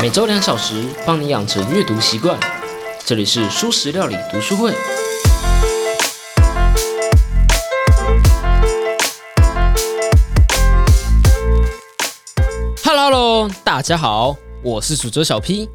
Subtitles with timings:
[0.00, 2.40] 每周两小时，帮你养成阅读习惯。
[3.04, 4.72] 这里是舒食料理读书会。
[12.82, 15.68] Hello，大家好，我是主角小 P。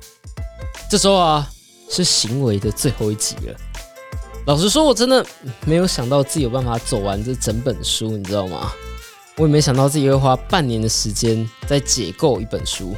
[0.90, 1.48] 这周啊，
[1.88, 3.56] 是行为的最后一集了。
[4.48, 5.24] 老实说，我真的
[5.68, 8.72] 没有想到自己有办法走完这整本书，你知道吗？
[9.38, 12.96] 我也没想到自己会花半年的时间在解构一本书。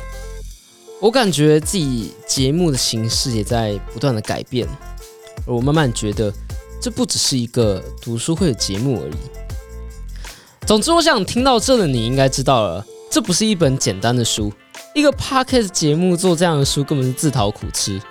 [1.00, 4.68] 我感觉自己节目的形式也在不断的改变，
[5.46, 6.34] 而我慢慢觉得
[6.82, 9.18] 这不只是一个读书会的节目而已。
[10.66, 14.52] 总之，我想听到这的你应该知道了，这不是一本简单的书。
[14.96, 18.02] 一个 podcast 节目做这样的书根本是自讨苦吃。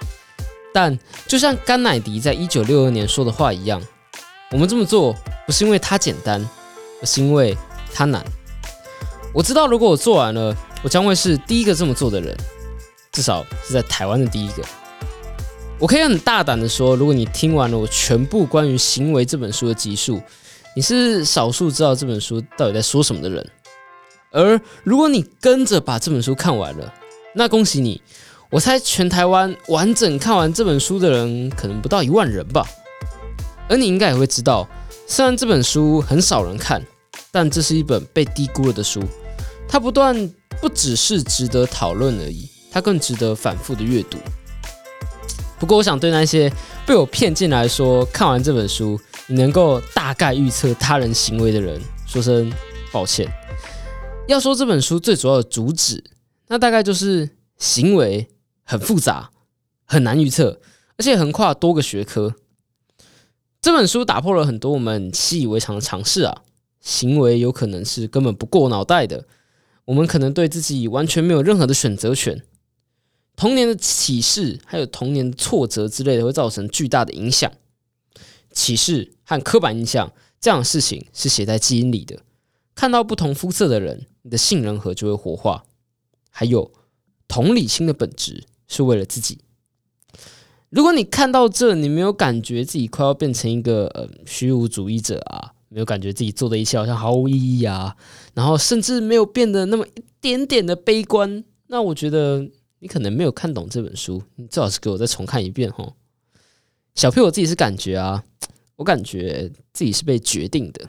[0.72, 3.82] 但就像甘乃迪在一九六二年说的话一样，
[4.52, 5.12] 我们这么做
[5.44, 6.40] 不是因为它简单，
[7.02, 7.56] 而是因为
[7.92, 8.24] 它难。
[9.34, 12.36] 我知道，如果我做完了，我将会是第一个这么做的人。
[13.16, 14.62] 至少是在台湾的第一个。
[15.78, 20.20] 我可以很大胆的说，如果你听完了我全部关于《行为》这本书的集数，
[20.74, 23.50] 你是少数知道这本书到底在说什么的人。
[24.32, 26.92] 而如果你跟着把这本书看完了，
[27.34, 28.02] 那恭喜你！
[28.50, 32.66] 我猜全台湾完整看完这本书的人可能不到一万人吧。
[33.66, 34.68] 而你应该也会知道，
[35.06, 36.84] 虽然这本书很少人看，
[37.32, 39.02] 但这是一本被低估了的书。
[39.66, 42.48] 它不断不只是值得讨论而已。
[42.76, 44.18] 它更值得反复的阅读。
[45.58, 46.52] 不过，我想对那些
[46.86, 52.52] 被我骗进来说看完这本书你能够大概预测他人行为的人说声
[52.92, 53.26] 抱歉。
[54.28, 56.04] 要说这本书最主要的主旨，
[56.48, 58.28] 那大概就是行为
[58.62, 59.30] 很复杂、
[59.86, 60.60] 很难预测，
[60.98, 62.34] 而且横跨多个学科。
[63.62, 66.42] 这本书打破了很多我们习以为常的尝试啊，
[66.82, 69.24] 行为有可能是根本不过脑袋的，
[69.86, 72.42] 我们可能对自己完全没有任何的选择权。
[73.36, 77.52] 童年的启示，还有童年的挫折之类的，会造成巨大的影响。
[78.50, 82.20] 启示和刻板印象这样的事情是写在基因里的。
[82.74, 85.64] 看到不同肤色的人，你的杏仁核就会活化。
[86.30, 86.72] 还有
[87.28, 89.40] 同理心的本质是为了自己。
[90.70, 97.94] 如果你看到这，你没有感觉自己快要变成一个呃虚无主义者啊，没有感觉自己做的一切好像毫无意义啊，
[98.32, 102.48] 然后甚至没有变得那么一点点的悲观，那我觉得。
[102.78, 105.94] 你可能没有看懂这本书，你最好是给我再重看一遍哈。
[106.94, 108.24] 小 P，我自己是感觉啊，
[108.76, 110.88] 我感觉自己是被决定的，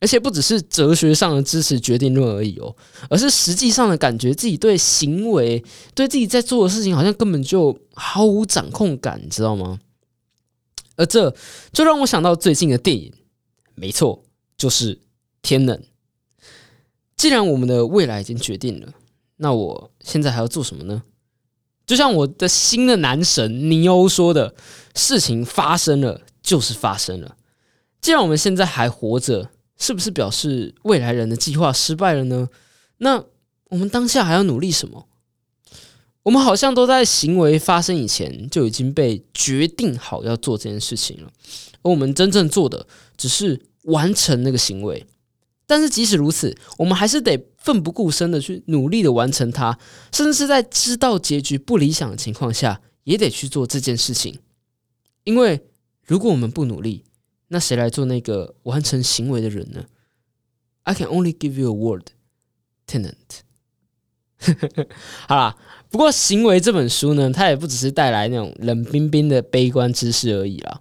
[0.00, 2.74] 而且不只是哲学上的支持决定论而已哦，
[3.08, 5.64] 而是实际上的感觉自己对行为、
[5.94, 9.80] 对自己在做的事情，好像根本就毫无掌控感，你知道吗？
[10.96, 11.34] 而这
[11.72, 13.12] 就让我想到最近的电影，
[13.74, 14.22] 没错，
[14.56, 14.96] 就是
[15.42, 15.76] 《天冷》。
[17.16, 18.92] 既然我们的未来已经决定了，
[19.36, 21.02] 那我现在还要做什么呢？
[21.90, 24.54] 就像我的新的男神尼欧说的
[24.94, 27.36] ：“事情发生了就是发生了。
[28.00, 32.48] 既然我们现在还活着，是不是表示未来人的计划失败了呢？
[32.98, 33.24] 那
[33.70, 35.08] 我们当下还要努力什么？
[36.22, 41.32] 我们好像都在行为发生以前就已经被决定好要做这件事情了，
[41.82, 42.86] 而我们真正做的
[43.16, 45.04] 只是完成那个行为。”
[45.66, 49.78] 但是即使如此，我们还是得奋不顾身的去努力的完成它，
[50.12, 54.40] 甚至是在知道结局不理想的情况下，也得去做这件事情。
[55.24, 55.68] 因为
[56.04, 57.04] 如果我们不努力，
[57.48, 59.84] 那谁来做那个完成行为的人呢
[60.84, 62.06] ？I can only give you a word,
[62.86, 63.14] tenant。
[65.28, 65.56] 好啦，
[65.90, 70.80] 不过《行为》这本书呢，它也不只是带来那种冷冰冰的悲观知识而已啦。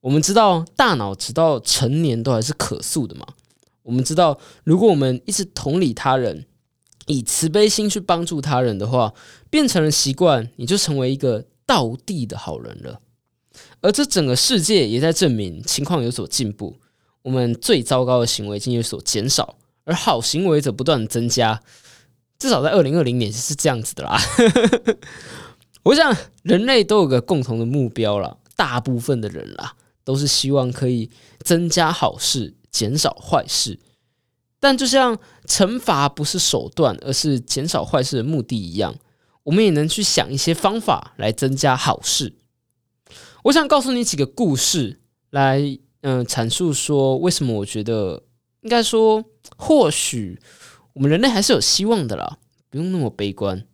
[0.00, 3.26] 我们知道，大脑直到成年都还是可塑的嘛。
[3.82, 6.46] 我们知道，如果我们一直同理他人，
[7.06, 9.12] 以慈悲心去帮助他人的话，
[9.50, 13.00] 变成了习惯，你就成为一个道地的好人了。
[13.80, 16.78] 而这整个世界也在证明情况有所进步，
[17.22, 21.60] 我们最糟糕的行为竟有所减少，而好行为则不断增加。
[22.38, 24.20] 至少在二零二零年是这样子的啦。
[25.82, 29.74] 我想，人类都有个共同的目标了，大部分的人啦，
[30.04, 31.10] 都是希望可以
[31.40, 32.54] 增加好事。
[32.72, 33.78] 减少坏事，
[34.58, 38.96] 但就像惩罚不是手段，而是减少坏事的目的一样，
[39.44, 42.34] 我们也能去想一些方法来增加好事。
[43.44, 48.22] 我想告诉你几个故事，来嗯阐述说为什么我觉得
[48.62, 49.22] 应该说，
[49.56, 50.40] 或许
[50.94, 52.38] 我们人类还是有希望的啦，
[52.70, 53.66] 不用那么悲观。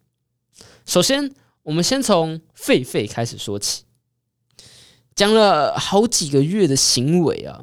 [0.85, 3.85] 首先，我们先从狒狒开始说起，
[5.15, 7.63] 讲了好几个月的行为啊。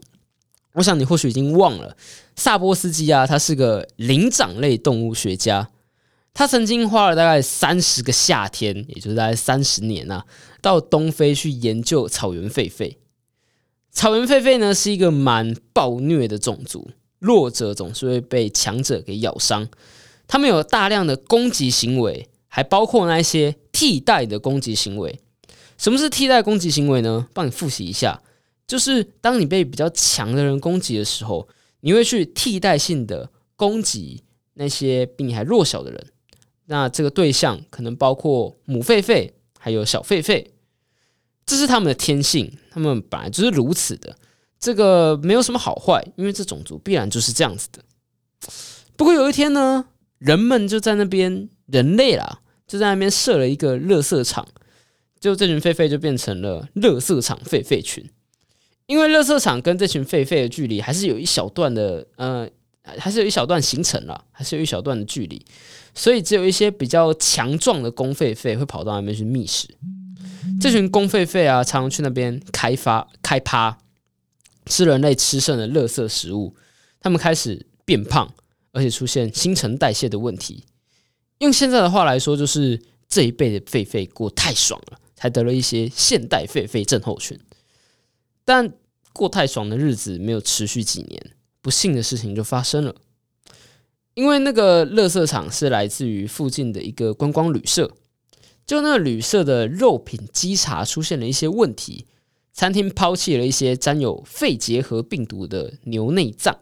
[0.75, 1.95] 我想你或许已经忘了，
[2.35, 5.69] 萨波斯基啊，他是个灵长类动物学家。
[6.33, 10.25] 他曾经花了大概三十个夏天，也就是大概三十年啊，
[10.61, 12.97] 到东非去研究草原狒狒。
[13.91, 16.89] 草原狒狒呢是一个蛮暴虐的种族，
[17.19, 19.69] 弱者总是会被强者给咬伤。
[20.27, 25.17] 他们有大量的攻击行为，还包括那些替代的攻击行为。
[25.77, 27.27] 什么是替代攻击行为呢？
[27.33, 28.21] 帮你复习一下，
[28.67, 31.47] 就是当你被比较强的人攻击的时候，
[31.81, 34.23] 你会去替代性的攻击
[34.55, 36.07] 那些比你还弱小的人。
[36.65, 40.47] 那这个对象可能包括母狒狒，还有小狒狒，
[41.45, 44.17] 这是他们的天性，他们本来就是如此的。
[44.59, 47.83] 这个没有什么好坏，因为这种族必然就是这样子的。
[48.95, 49.85] 不过有一天呢，
[50.17, 54.47] 人们就在那边，人类啦，就在那边设了一个垃圾场，
[55.19, 58.09] 就这群狒狒就变成了垃圾场狒狒群。
[58.87, 62.47] 因为垃圾场跟这群狒狒的距离还是有一小段的，呃，
[62.83, 65.43] 还是有一小段行程了，还是有一小段的距离。
[65.93, 69.67] 所以只有一些比较强壮的公狒狒会跑到那边去觅食。
[70.59, 73.77] 这群公狒狒啊，常常去那边开发开趴，
[74.65, 76.55] 吃人类吃剩的垃圾食物。
[76.99, 78.31] 他们开始变胖，
[78.71, 80.63] 而且出现新陈代谢的问题。
[81.39, 87.39] 用现在的话来说，就是这一辈的狒狒过太爽了，才得了一些现代狒狒症候群。
[88.45, 88.71] 但
[89.11, 91.31] 过太爽的日子没有持续几年，
[91.61, 92.95] 不幸的事情就发生了。
[94.13, 97.91] 因为那个垃圾场是来自于附近的一个观光旅社，
[98.65, 102.05] 就那旅社的肉品稽查出现了一些问题，
[102.53, 106.57] 餐厅抛弃了一些沾有肺结核病毒的牛内脏，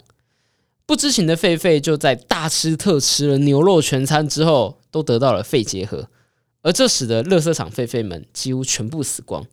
[0.87, 6.09] 不知情的狒狒就在大吃特吃了牛肉全餐之后，都得到了肺结核，
[6.63, 9.45] 而这使得垃圾场狒狒们几乎全部死光。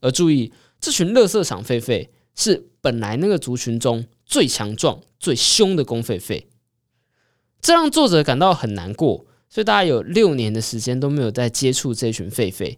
[0.00, 0.52] 而注意，
[0.84, 6.44] 这群乐色场狒狒是本来那个族群中最强壮、最凶的公狒狒。
[7.62, 12.76] 这让作者感到很难过，所以大概有六年的时间都没有再接触这群狒狒。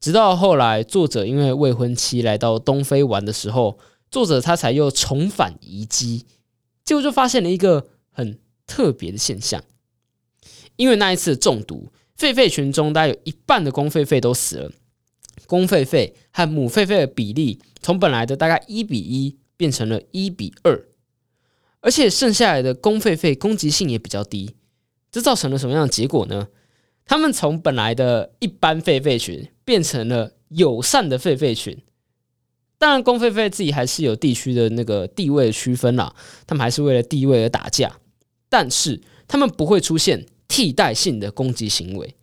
[0.00, 3.78] 直到后来，作者因为未婚妻来到东非玩的时候，
[4.10, 6.26] 作者他才又重返遗迹，
[6.84, 9.62] 结果就发现了一个很特别的现象。
[10.74, 14.72] 因为那一次中毒，狒狒群中大概有一半的公狒狒都死了，
[15.46, 20.86] 公狒狒和母狒狒的比例从本来的大概一比一变成了一比二。
[21.80, 24.56] 而且剩下来的公狒狒攻击性也比较低，
[25.12, 26.48] 这造成了什么样的结果呢？
[27.06, 31.80] 他们从本来的一般狒狒群变成了友善的狒狒群。
[32.76, 36.14] 当然，公狒狒自己还是有地区的那个地位区分啦，
[36.46, 37.98] 他们还是为了地位而打架，
[38.48, 42.14] 但是他们不会出现替代性的攻击行为，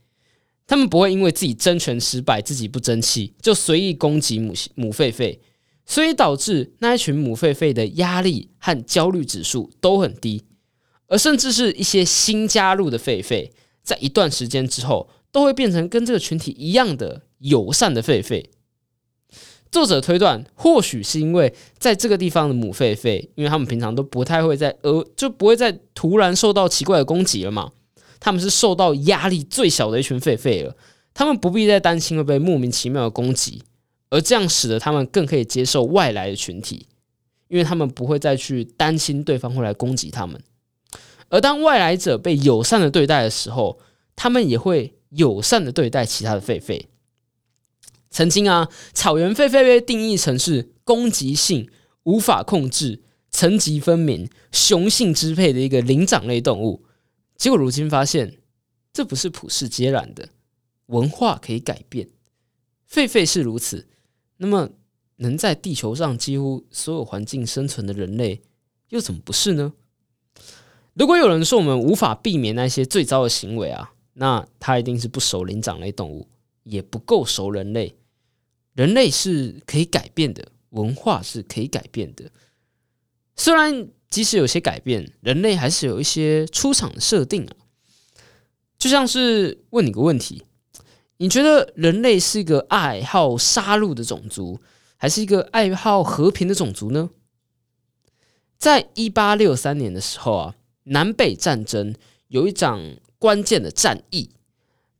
[0.68, 5.38] 他们不会因为自己争权失败、自己不争气就随意攻击母母狒狒。
[5.88, 10.44] 所以导致那一群母狒狒的压力和焦虑指数都很低，
[11.06, 13.52] 而甚至是一些新加入的狒狒，
[13.84, 18.44] 在一段时间之后，都会变成跟这个群体一样的友善的狒狒。
[19.72, 27.74] 作者推断，或许是因为在这个地方的母狒狒，因为他们平常都不太会在呃，就不会再突然受到奇怪的攻击了嘛。
[28.26, 30.76] 他们是受到压力最小的一群狒狒了，
[31.14, 33.62] 他们不必再担心会被莫名其妙的攻击。
[34.10, 36.88] 而这样使得他们更可以接受外来的群体，
[37.50, 40.42] 因为他们不会再去担心对方会来攻击他们。
[41.30, 43.78] 而当外来者被友善的对待的时候，
[44.16, 46.86] 他们也会友善的对待其他的狒狒。
[48.10, 51.70] 曾经啊，草原狒狒被定义成是攻击性、
[52.06, 56.86] 无法控制、层级分明、雄性支配的一个灵长类动物。
[57.36, 58.38] 结果如今发现，
[58.94, 60.30] 这不是普世皆然的，
[60.88, 62.10] 文化可以改变，
[62.90, 63.88] 狒狒是如此。
[64.38, 64.70] 那么，
[65.18, 68.42] 能在地球上几乎所有环境生存的人类，
[68.90, 69.74] 又怎么不是呢？
[70.94, 76.28] 如果有人说我们无法避免那些最糟的行为啊，那他一定是不熟灵长类动物，
[76.64, 77.96] 也不够熟人类。
[78.74, 82.32] 人类是可以改变的，文化是可以改变的。
[83.36, 87.52] 虽然即使有些改变，人类还是有一些出场的设定啊。
[88.80, 90.42] 就像是问你个问题。
[91.18, 94.62] 你觉得人类是一个爱好杀戮的种族，
[94.96, 97.10] 还是一个爱好和平的种族呢？
[98.58, 101.94] 在一八六三年的时候啊，南北战争
[102.30, 102.82] 有一场
[103.20, 104.30] 关键的战役，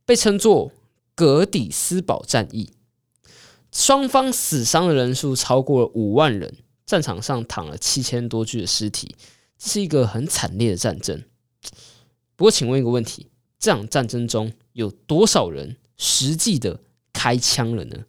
[0.04, 0.72] 被称作
[1.14, 2.74] 格底斯堡战役。
[3.72, 6.54] 双方死伤的人数超过了五万人，
[6.86, 9.16] 战场上躺了七千多具的尸体，
[9.58, 11.22] 这是一个很惨烈的战争。
[12.36, 13.28] 不过，请问一个问题：
[13.58, 15.76] 这场战争中有多少人？
[15.98, 16.80] 实际的
[17.12, 18.04] 开枪了呢？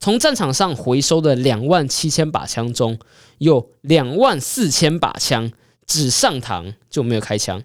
[0.00, 2.98] 从战场上回收的两万七千把枪中，
[3.38, 5.52] 有两万四千把枪
[5.86, 7.62] 只上膛就没有开枪，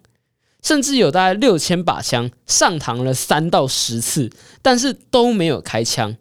[0.62, 4.30] 甚至有大概六千把枪上膛了三到十次，
[4.62, 6.18] 但是都没有开枪。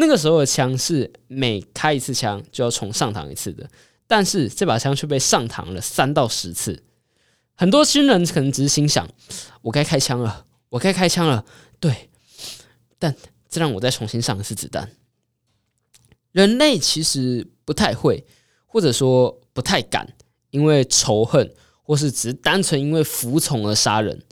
[0.00, 3.68] 那个时候的枪是每开一次枪就要重上膛一次的，
[4.06, 6.84] 但是这把枪却被上膛了三到十次。
[7.56, 9.08] 很多新人可能只是心想
[9.62, 11.44] ：“我该开枪了，我该开枪了。”
[11.80, 12.10] 对，
[12.98, 13.14] 但
[13.48, 14.92] 这让我再重新上一次子弹。
[16.30, 18.24] 人类其实不太会，
[18.66, 20.14] 或者说不太敢，
[20.50, 21.52] 因为仇恨。
[21.82, 24.22] 或是只单纯因为服从而杀人，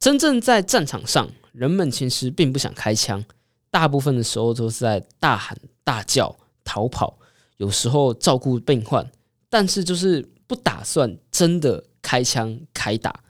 [0.00, 3.24] 真正在战场上，人们其实并不想开枪，
[3.70, 7.18] 大部分的时候都是在大喊大叫、逃跑，
[7.56, 9.10] 有时候照顾病患，
[9.48, 13.22] 但是就是不打算真的开枪开打，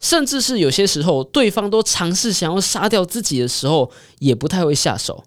[0.00, 5.24] 甚至是有些时候对方都尝试想要杀掉自己的时候，也不太会下手，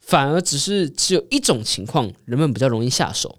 [0.00, 3.38] 反而只是只有一种情况，人们比较容易下手，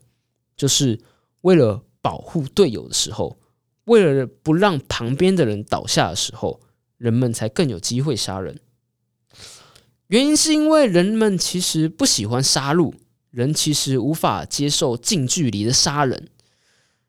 [0.55, 1.00] 就是
[1.41, 1.84] 为了。
[2.00, 3.38] 保护队友的时候，
[3.84, 6.62] 为了不让旁边的人倒下的时候，
[6.98, 8.57] 人们才更有机会杀人。
[10.08, 12.94] 原因是因为人们其实不喜欢杀戮，
[13.32, 16.30] 人其实无法接受近距离的杀人。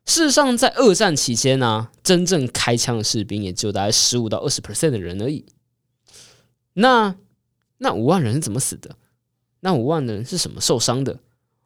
[0.05, 5.45] 事实上，在二战期间呢，真正开枪的士兵也只有大概十五到二十 percent 的人而已。
[6.73, 7.15] 那
[7.77, 8.95] 那五万人是怎么死的？
[9.61, 11.19] 那五万人是什么受伤的？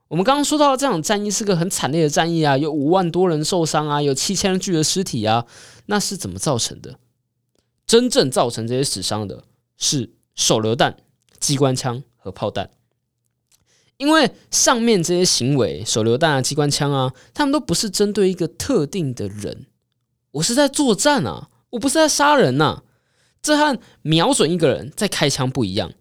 [0.09, 5.47] 我们刚刚说到这场战役是个很惨烈的战役啊，有五万多人受伤啊，有七千具的尸体啊，
[5.87, 6.99] 那是怎么造成的？
[7.87, 9.45] 真正造成这些死伤的
[9.77, 10.97] 是手榴弹、
[11.43, 12.69] 机关枪和炮弹，
[13.97, 19.65] 因为上面这些行为，手榴弹啊、机关枪啊，他们都不是针对一个特定的人，
[20.31, 22.83] 我是在作战啊，我不是在杀人呐，
[23.41, 25.91] 这和瞄准一个人在开枪不一样，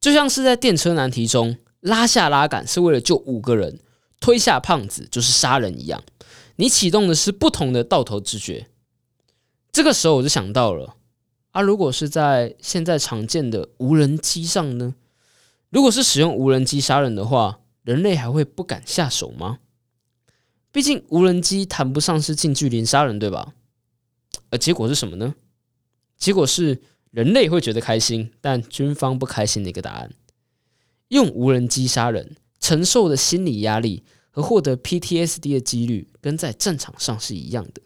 [0.00, 1.58] 就像是在电车难题中。
[1.80, 3.80] 拉下拉杆是为了救五个人，
[4.20, 6.02] 推下胖子就是杀人一样。
[6.56, 8.68] 你启动的是不同的到头直觉。
[9.70, 10.96] 这个时候我就想到了
[11.58, 14.94] 啊，如果是在现在常见的无人机上呢？
[15.70, 19.58] 如果是使用无人机杀人的话，人类还会不敢下手吗？
[20.70, 23.54] 毕竟无人机谈不上是近距离杀人，对吧？
[24.50, 25.34] 而结果是什么呢？
[26.16, 30.12] 结果是人类会觉得开心，但军方不开心的一个答案。
[31.08, 37.82] 用无人机杀人，承受的心理压力和获得 PTSD 的几率，跟在战场上是一样的。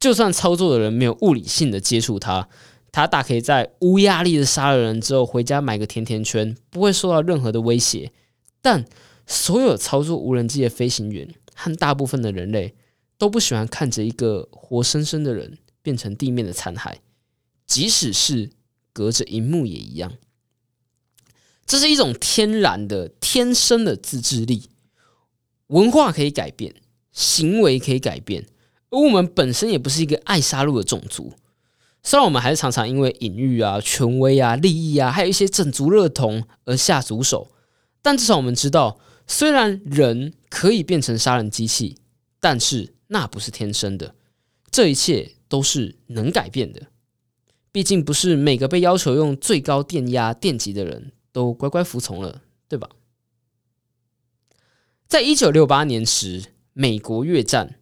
[0.00, 2.48] 就算操作的人没有物理性的接触他，
[2.90, 8.10] 他大可以在无压力的杀了人之后，回家买个甜甜圈，不会受到任何的威胁。
[8.62, 8.86] 但
[9.26, 12.74] 所有操作无人机的飞行员和大部分的人类，
[13.18, 16.96] 都不喜欢看着一个活生生的人变成地面的残骸，
[17.66, 18.50] 即使是
[18.92, 20.12] 隔着荧幕也一样。
[21.66, 24.70] 这是一种天然的、天生的自制力。
[25.68, 26.74] 文化可以改变，
[27.12, 28.46] 行为可以改变，
[28.90, 31.32] 而我们本身也不是一个爱杀戮的种族。
[32.02, 37.50] 虽然我们还是常常因为隐喻啊、权威啊、利益啊，还有一些整族热同而下毒手，
[38.02, 41.98] 但至少我们知道，虽然人可以变成杀人机器，
[42.40, 44.14] 但是那不是天生的。
[44.70, 46.88] 这一切都是能改变的。
[47.72, 51.12] 毕竟，不是每个被要求用最高电压电极的人。
[51.32, 52.88] 都乖乖服从了，对吧？
[55.06, 57.78] 在一九六八年时，美国越战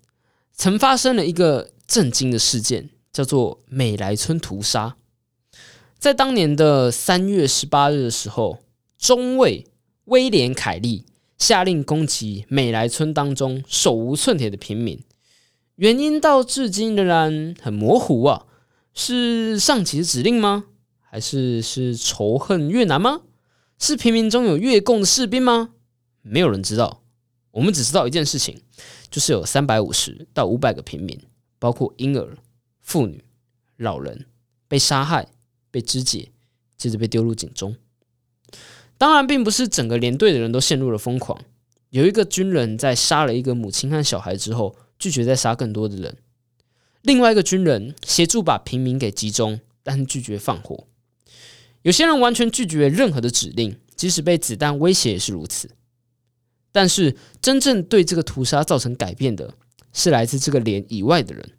[0.58, 4.96] 曾发生了一个震惊的事件，叫做美莱村屠杀。
[6.00, 8.58] 在当年的三月十八日的时候，
[8.98, 9.68] 中尉
[10.06, 11.06] 威廉凯利
[11.38, 15.00] 下令攻击美莱村当中手无寸铁的平民，
[15.76, 18.46] 原因到至今仍然很模糊啊！
[18.92, 20.64] 是上级的指令吗？
[21.00, 23.20] 还是是仇恨越南吗？
[23.78, 25.70] 是平民中有越共的士兵吗？
[26.22, 27.04] 没有人知道。
[27.58, 28.62] 我们只知道一件事情，
[29.10, 31.18] 就是有三百五十到五百个平民，
[31.58, 32.38] 包括婴儿、
[32.80, 33.24] 妇女、
[33.78, 34.26] 老人，
[34.68, 35.26] 被杀害、
[35.72, 36.28] 被肢解，
[36.76, 37.74] 接着被丢入井中。
[38.96, 41.36] 当然，并不是整个连队的人都陷入了疯狂。
[41.90, 46.16] 有一个军人在杀了一个母亲和小孩之后，拒绝再杀更多的人。
[47.02, 50.86] 另外一个军人协助把平民给集中，但拒绝放火。
[51.82, 55.70] 有些人完全拒绝任何的指令，即使被子弹威胁也是如此。
[56.70, 59.54] 但是，真正对这个屠杀造成改变的，
[59.92, 61.52] 是来自这个连以外的人，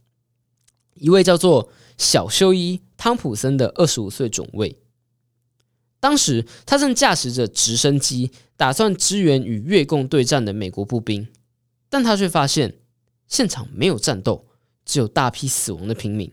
[0.96, 4.78] 一位叫做小修伊汤普森的二十五岁准尉。
[6.00, 11.28] 当时，他正驾驶着直升机，打算支援与越共对战的美国步兵，
[11.90, 12.76] 但他却发现
[13.28, 14.48] 现场没有战斗，
[14.86, 16.32] 只有大批死亡的平民。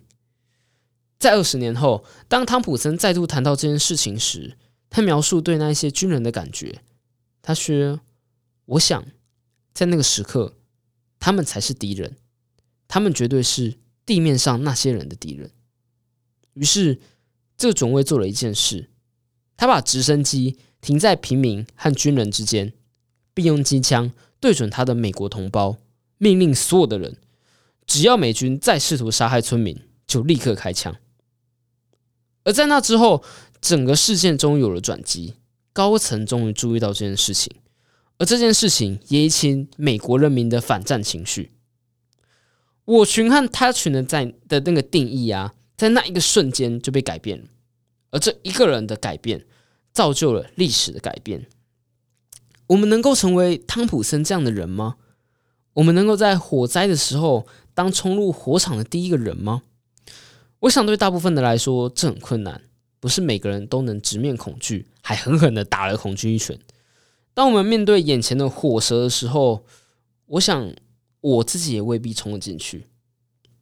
[1.19, 4.57] 在二十年后，当汤普森再度谈到这件事情时，
[4.91, 6.83] 他描述对那些军人的感觉。
[7.43, 8.01] 他说
[8.67, 9.07] ：“我想，
[9.73, 10.57] 在那个时刻，
[11.19, 12.17] 他们才是敌人，
[12.87, 15.51] 他们绝对是地面上那些人的敌人。
[16.55, 17.01] 于是，
[17.57, 18.91] 这个准尉做了一件事，
[19.57, 22.73] 他把直升机停在平民和军人之间，
[23.33, 25.79] 并用机枪对准他的美国同胞，
[26.19, 27.17] 命令所有的人，
[27.87, 30.97] 只要美军再试图杀害村民，就立刻开枪。
[32.45, 33.23] 而在那之后，
[33.61, 35.35] 整个事件终于有了转机，
[35.73, 37.55] 高层终于注意到这件事情，
[38.19, 41.53] 而这件事情也引起美国人民的反战情绪。
[42.85, 45.55] 我群和他群的在的那个定义啊。
[45.77, 47.45] 在那一个瞬间就被改变了，
[48.09, 49.45] 而这一个人的改变，
[49.93, 51.49] 造就了历史的改变。
[52.69, 54.97] 我们能够成为汤普森这样的人吗？
[55.75, 59.65] 我们能够在火灾的时候当冲入火场的第一个人吗？
[60.61, 62.63] 我想对大部分的来说，这很困难。
[62.99, 66.59] 不是每个人都能直面恐惧，还狠狠的打了恐惧一拳。
[67.37, 69.63] 当我们面对眼前的火蛇的时候，
[70.25, 70.73] 我想
[71.21, 72.87] 我自己也未必冲了进去。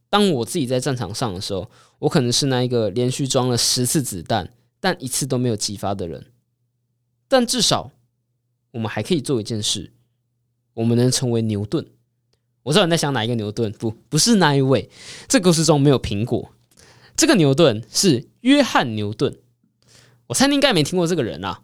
[0.09, 6.27] 当我自己在战场上的时候，我可能是那一个连续装了十次子弹，但一次都没有激发的人。
[7.27, 7.91] 但至少，
[8.71, 9.93] 我们还可以做一件事：
[10.75, 11.85] 我们能成为牛顿。
[12.63, 13.73] 我知道你在想哪一个牛顿？
[13.73, 14.89] 不，不是那一位。
[15.27, 16.53] 这故事中没有苹果。
[17.17, 19.37] 这个牛顿是约翰牛顿。
[20.29, 21.63] 我猜你应该没听过这个人啊。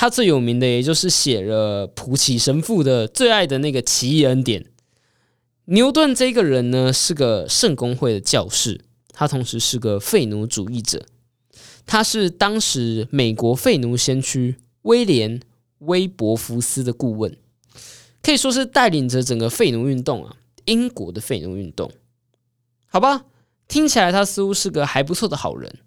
[0.00, 4.64] 他最有名的，也就是写了普奇神父的最爱的那个奇异恩典。
[5.64, 8.80] 牛顿这个人呢，是个圣公会的教士，
[9.12, 11.04] 他同时是个废奴主义者。
[11.84, 15.40] 他是当时美国废奴先驱威廉·
[15.78, 17.36] 威伯福斯的顾问，
[18.22, 20.36] 可以说是带领着整个废奴运动啊，
[20.66, 21.90] 英国的废奴运动。
[22.86, 23.24] 好吧，
[23.66, 25.80] 听起来他似乎是个还不错的好人，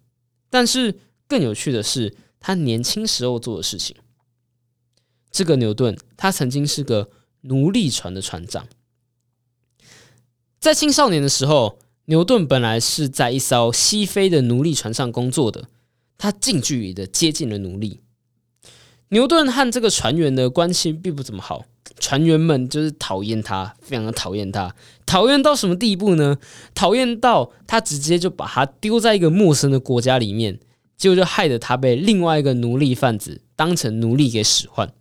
[0.50, 1.00] 但是
[1.30, 3.96] 更有趣的是他年轻时候做的事情。
[5.32, 7.10] 这个牛顿，他曾经是个
[7.42, 8.68] 奴隶船的船长。
[10.60, 15.70] 在青少年的时候，牛顿本来是在一艘西非的奴隶船上工作的。
[16.18, 18.02] 他近距离的接近了奴隶。
[19.10, 21.66] 牛顿和这个船员的关系并不怎么好，
[22.00, 24.76] 船员们就是讨厌他，非常的讨厌他。
[25.06, 26.38] 讨厌到什么地步呢？
[26.76, 30.60] 讨厌到他直接就把他丢在一个陌生的国家里面，
[31.02, 34.94] 结果就害得他被另外一个奴隶贩子当成奴隶给使唤。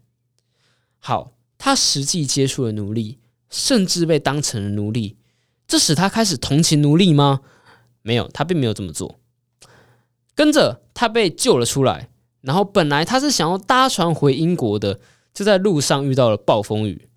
[0.98, 3.18] 好，他实际接触了奴隶，
[3.50, 5.18] 甚至被当成了奴隶。
[5.68, 7.40] 这使他开始同情奴隶吗？
[8.00, 9.20] 没有，他并没有这么做。
[10.34, 12.08] 跟着他被救了出来，
[12.40, 15.00] 然后本来他是想要搭船回英国的，
[15.34, 17.10] 就在路上遇到了暴风雨。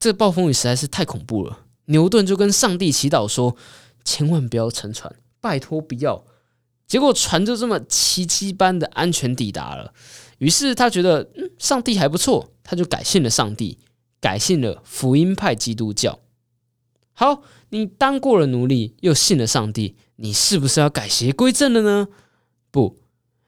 [0.00, 3.56] 这暴风雨实在是太恐怖了，牛顿就跟上帝祈祷说
[4.02, 6.24] ：“千万不要沉船，拜托不要。”
[6.92, 9.94] 结果船就这么奇迹般的安全抵达了。
[10.36, 13.78] 于是他觉得，嗯，上帝还不错，他就改信了上帝，
[14.20, 16.18] 改信了福音派基督教。
[17.14, 17.44] 好。
[17.70, 22.08] 你当过了奴隶，又信了上帝，你是不是要改邪归正了呢？
[22.70, 22.98] 不，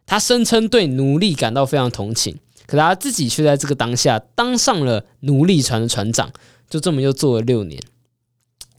[0.06, 6.32] 他声称对奴隶感到非常同情，可他自己却在这个当下当上了奴隶船的船长，
[6.70, 7.78] 就这么又做了六年。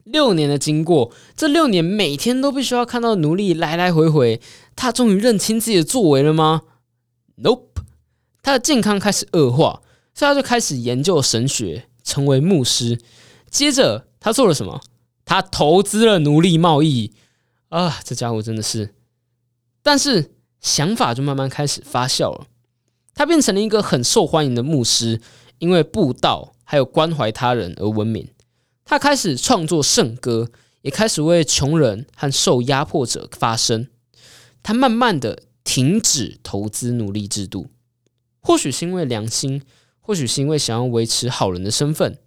[0.05, 4.39] 六年的经过，这六年每天都必须要看到奴隶来来回回，
[4.75, 6.61] 他终于认清自己的作为了吗
[7.37, 7.81] ？Nope，
[8.43, 9.81] 他的健康开始恶化，
[10.13, 12.99] 所以他就开始研究神学，成为牧师。
[13.49, 14.79] 接着他做了什么？
[15.25, 17.11] 他投资了奴隶贸易
[17.69, 18.93] 啊，这家伙真的是。
[19.81, 22.45] 但是想法就慢慢开始发酵了，
[23.15, 25.19] 他变成了一个很受欢迎的牧师，
[25.57, 28.27] 因为布道还有关怀他人而闻名。
[28.85, 30.49] 他开始创作圣歌，
[30.83, 33.87] 也开始为穷人和受压迫者发声。
[34.61, 37.67] 他慢慢的停止投资奴隶制度，
[38.39, 39.63] 或许是因为良心，
[39.99, 42.17] 或许是因为想要维持好人的身份。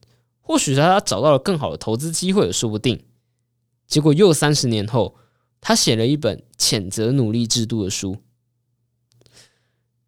[0.41, 3.05] 或许是他找到了更好的投资机会也说不定。
[3.87, 5.15] 结果又三十年后，
[5.61, 8.17] 他写了一本谴责奴隶制度的书。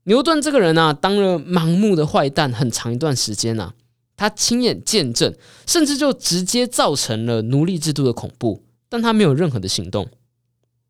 [0.05, 3.75] 牛顿这个人啊，当了盲目的坏蛋很长一段时间啊，
[4.21, 5.35] 他亲眼见证，
[5.67, 10.11] 甚至就直接造成了奴隶制度的恐怖，但他没有任何的行动。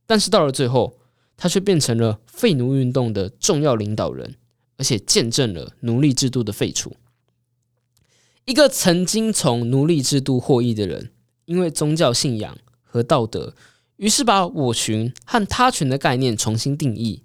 [0.05, 0.99] 但是到了最后，
[1.37, 4.35] 他却变成了废奴运动的重要领导人，
[4.79, 6.97] 而且见证了奴隶制度的废除。
[8.47, 11.13] 一个曾经从奴隶制度获益的人，
[11.45, 13.55] 因为宗教信仰和道德，
[13.99, 17.23] 于是把我群和他群的概念重新定义，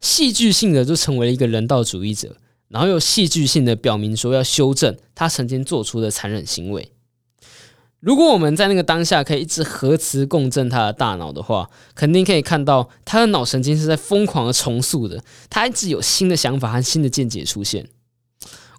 [0.00, 2.38] 戏剧性的就成为了一个人道主义者，
[2.72, 6.90] 然后又戏剧性的表明说要修正他曾经做出的残忍行为。
[8.00, 17.86] 如果我们在那个当下可以一直核磁共振他的大脑的话，肯定可以看到他的脑神经是在疯狂的重塑的，他一直有新的想法和新的见解出现。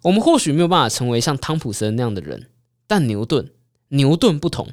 [0.02, 2.48] 我们或许没有办法成为像汤普森那样的人，
[2.88, 3.50] 但牛顿，
[3.90, 4.68] 牛顿不同，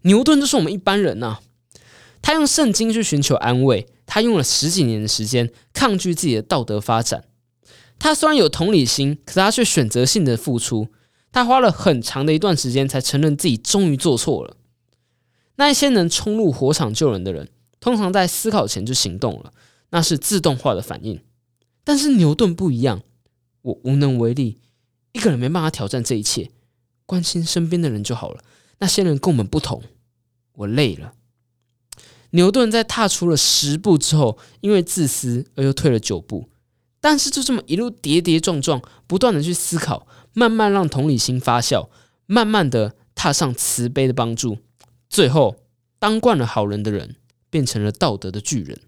[0.00, 1.38] 牛顿就是我们一般人呐。
[2.20, 7.24] 他用圣经去寻求安慰，他用了十几年的时间抗拒自己的道德发展。
[8.02, 10.88] 他虽然有同理心，可是他却选择性的付出。
[11.30, 14.56] 他花了很长的一段时间才承认自己终于做错了。
[15.54, 19.52] 那一些能冲入火场救人的人，通常在思考前就行动了，
[19.90, 21.22] 那是自动化的反应。
[21.84, 23.02] 但是牛顿不一样，
[23.62, 24.58] 我无能为力，
[25.12, 26.50] 一个人没办法挑战这一切，
[27.06, 28.42] 关心身边的人就好了。
[28.80, 29.80] 那些人跟我们不同，
[30.54, 31.12] 我累了。
[32.30, 36.48] 牛顿在踏出了十步之后，因为自私而又退了九步，
[37.02, 41.90] 但是就这么一路跌跌撞撞，不断的去思考，慢慢让同理心发酵，
[42.26, 44.58] 慢慢的踏上慈悲的帮助，
[45.08, 45.56] 最后
[45.98, 47.16] 当惯了好人的人，
[47.50, 48.80] 变成了道德的巨人。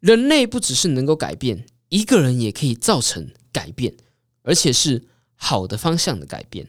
[0.00, 3.96] 人类不只是能够改变，一个人也可以造成改变，
[4.42, 6.68] 而且是好的方向的改变。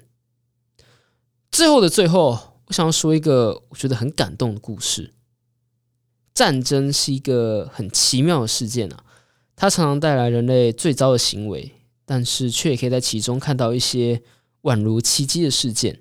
[1.51, 5.13] 最后的最后，我想要说一个我觉得很感动的故事。
[6.33, 9.03] 战争是一个很奇妙的事件啊，
[9.61, 14.23] 它常常带来人类最糟的行为，但是却也可以在其中看到一些
[14.63, 15.99] 宛如奇迹的事件。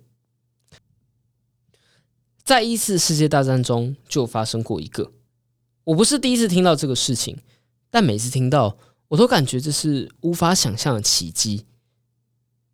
[2.42, 5.12] 在一次世界大战中就发生过一个，
[5.84, 7.36] 我不是第一次听到这个事情，
[7.90, 11.66] 但每次听到我都感觉这是无法想象的奇迹。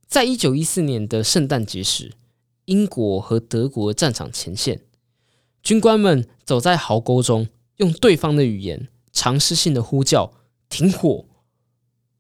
[0.07, 2.13] 在一九一四年的圣诞节时，
[2.67, 4.83] 英国和德国战场前线。
[5.65, 10.33] 军官们走在壕沟中，用对方的语言尝试性的呼叫
[10.69, 11.25] 停火。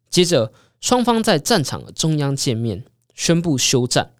[0.08, 4.12] 接着，双方在战场的中央见面，宣布休战。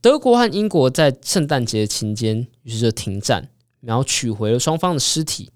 [0.00, 3.48] 德国和英国在圣诞节期间于是就停战，
[3.80, 5.50] 然后取回了双方的尸体。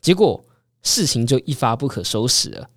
[0.00, 0.44] 结果，
[0.82, 2.68] 事情就一发不可收拾了。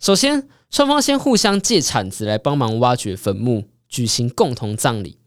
[0.00, 5.18] 首先，双方先互相借铲子来帮忙挖掘坟墓，举行共同葬礼。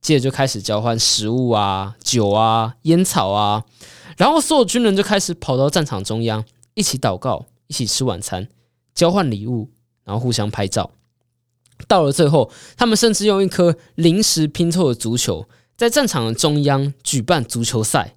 [0.00, 3.64] 接着就开始交换食物啊、酒啊、烟草啊，
[4.16, 8.48] 然后所有军人就开始跑到战场中央，一起祷告，一起吃晚餐，
[8.92, 9.70] 交换礼物，
[10.02, 10.90] 然后互相拍照。
[11.86, 18.16] 到了最后，他们甚至用一颗临时拼凑的足球，在战场的中央举办足球赛。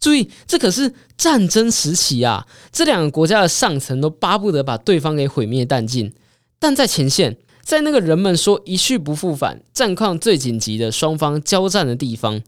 [0.00, 2.48] 注意，这可是战争时期啊！
[2.72, 6.12] 这两个国家的上层都巴不得把对方给毁灭殆尽，
[6.58, 7.38] 但在前线。
[7.62, 12.42] 在那个人们说一去不复返、战况最紧急的双方交战的地方，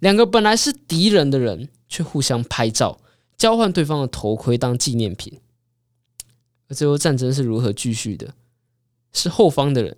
[0.00, 2.98] 两个本来是敌人的人却互相拍照，
[3.38, 5.38] 交换对方的头盔当纪念品。
[6.68, 8.34] 而最后战争是如何继续的？
[9.12, 9.96] 是后方的人，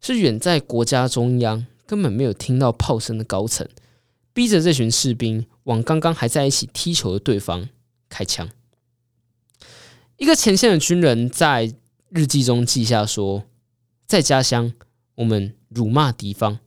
[0.00, 3.68] 是远在国家中央根本没有听到炮声的高层，
[4.32, 7.68] 逼着这群士兵往刚刚还在一起踢球的对方
[8.08, 8.48] 开枪。
[10.16, 11.74] 一个前线的军人在
[12.10, 13.44] 日记中记下说。
[14.04, 14.74] 在家乡，
[15.14, 16.58] 我们辱骂敌方，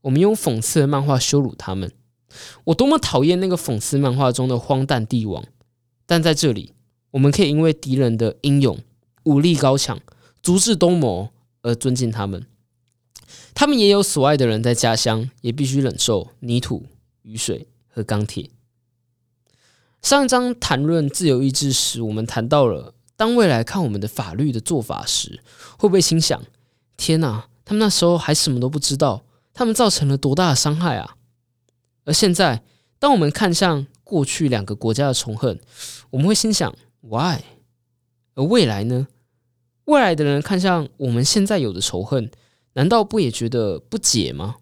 [0.00, 1.92] 我们用讽刺的漫画羞辱他们。
[2.64, 5.44] 我多么讨厌那个讽刺漫画中的荒诞帝王！
[6.06, 6.74] 但在这里，
[7.12, 8.76] 我们可以因为敌人的英勇、
[9.24, 10.00] 武力高强、
[10.42, 11.30] 足智多谋
[11.62, 12.46] 而尊敬他们。
[13.54, 16.86] 他们也有所爱的人在家乡，也必须忍受泥土、
[17.22, 18.50] 雨水和钢铁。
[20.00, 25.42] 上一章谈论自由意志时，我们谈到了当未来看我们的法律的做法时，
[25.76, 26.40] 会不会心想？
[26.96, 27.46] 天哪！
[27.64, 31.16] 他们那时候还什么都不知道，他们造成了多大的伤害啊！
[32.04, 32.62] 而现在，
[32.98, 35.60] 当我们看向过去两个国家的仇恨，
[36.10, 37.42] 我们会心想：Why？
[38.38, 39.08] 而未来呢？
[39.86, 42.30] 未来的人看向我们现在有的仇恨，
[42.74, 44.58] 难道不也觉得不解吗？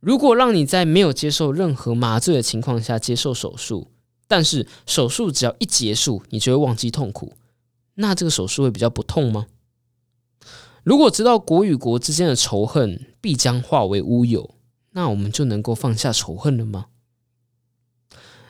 [0.00, 3.90] 如果让你在没有接受任何麻醉的情况下接受手术，
[4.26, 7.34] 但是手术只要一结束，你就会忘记痛苦，
[7.96, 9.46] 那这个手术会比较不痛吗？
[10.84, 14.54] 如果知道国与国之间的仇恨必将化为乌有，
[14.92, 16.86] 那我们就能够放下仇恨了吗？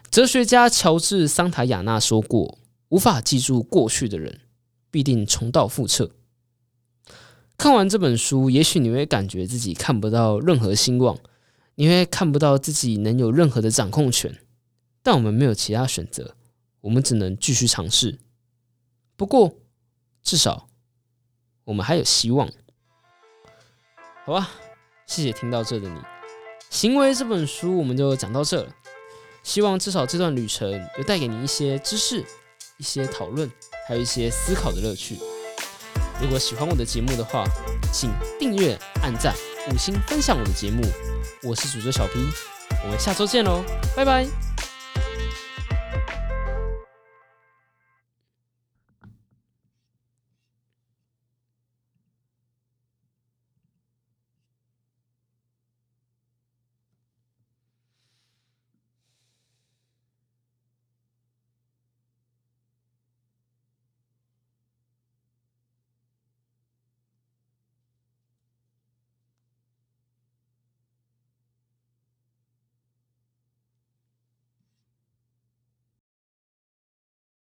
[0.08, 2.58] 哲学家乔治·桑塔亚纳说过
[2.92, 4.40] ：“无法记住过去的人，
[4.90, 6.10] 必定重蹈覆辙。”
[7.56, 11.18] 看完这本书，也许你会感觉自己看不到任何希望，
[11.76, 14.40] 你会看不到自己能有任何的掌控权。
[15.02, 16.36] 但我们没有其他选择，
[16.82, 18.18] 我们只能继续尝试。
[19.16, 19.56] 不过，
[20.22, 20.68] 至少。
[21.64, 22.50] 我们还有希望，
[24.26, 24.50] 好吧？
[25.06, 26.00] 谢谢听到这的你。
[26.68, 28.74] 行为这本书我们就讲到这了。
[29.44, 32.24] 希望至少这段旅程有带给你一些知识、
[32.78, 33.50] 一些讨论，
[33.86, 35.18] 还有一些思考的乐趣。
[36.20, 37.44] 如果喜欢我的节目的话，
[37.92, 39.34] 请订阅、按赞、
[39.70, 40.82] 五星分享我的节目。
[41.42, 42.20] 我是主角小 P，
[42.84, 43.64] 我们下周见喽，
[43.96, 44.51] 拜拜。